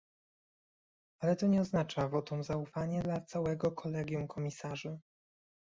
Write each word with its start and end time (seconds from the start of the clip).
Ale 1.19 1.35
to 1.35 1.47
nie 1.47 1.61
oznacza 1.61 2.07
wotum 2.07 2.43
zaufania 2.43 3.01
dla 3.01 3.21
całego 3.21 3.71
kolegium 3.71 4.27
komisarzy 4.27 4.99